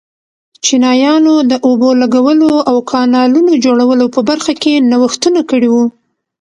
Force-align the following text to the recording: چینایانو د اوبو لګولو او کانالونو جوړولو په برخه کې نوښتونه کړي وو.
چینایانو 0.63 1.33
د 1.51 1.53
اوبو 1.67 1.89
لګولو 2.01 2.49
او 2.69 2.77
کانالونو 2.91 3.53
جوړولو 3.65 4.05
په 4.15 4.21
برخه 4.29 4.53
کې 4.61 4.73
نوښتونه 4.91 5.39
کړي 5.49 5.69
وو. 5.71 5.85